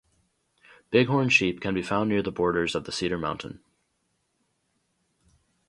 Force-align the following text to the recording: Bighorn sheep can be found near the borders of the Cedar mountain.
Bighorn 0.89 1.29
sheep 1.29 1.61
can 1.61 1.75
be 1.75 1.83
found 1.83 2.09
near 2.09 2.23
the 2.23 2.31
borders 2.31 2.73
of 2.73 2.85
the 2.85 2.91
Cedar 2.91 3.19
mountain. 3.19 3.61